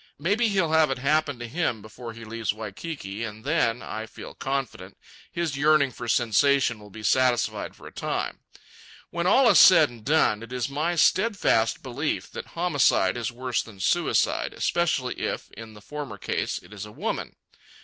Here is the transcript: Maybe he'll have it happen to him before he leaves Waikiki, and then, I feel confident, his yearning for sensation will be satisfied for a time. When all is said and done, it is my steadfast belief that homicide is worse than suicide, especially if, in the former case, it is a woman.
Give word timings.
Maybe 0.17 0.47
he'll 0.47 0.71
have 0.71 0.89
it 0.89 0.97
happen 0.97 1.37
to 1.37 1.47
him 1.47 1.83
before 1.83 2.13
he 2.13 2.25
leaves 2.25 2.51
Waikiki, 2.51 3.23
and 3.23 3.43
then, 3.45 3.83
I 3.83 4.07
feel 4.07 4.33
confident, 4.33 4.97
his 5.31 5.55
yearning 5.55 5.91
for 5.91 6.07
sensation 6.07 6.79
will 6.79 6.89
be 6.89 7.03
satisfied 7.03 7.75
for 7.75 7.85
a 7.85 7.91
time. 7.93 8.39
When 9.11 9.27
all 9.27 9.47
is 9.47 9.59
said 9.59 9.91
and 9.91 10.03
done, 10.03 10.41
it 10.41 10.51
is 10.51 10.69
my 10.69 10.95
steadfast 10.95 11.83
belief 11.83 12.31
that 12.31 12.47
homicide 12.57 13.15
is 13.15 13.31
worse 13.31 13.61
than 13.61 13.79
suicide, 13.79 14.55
especially 14.55 15.19
if, 15.19 15.51
in 15.51 15.75
the 15.75 15.81
former 15.81 16.17
case, 16.17 16.57
it 16.57 16.73
is 16.73 16.87
a 16.87 16.91
woman. 16.91 17.35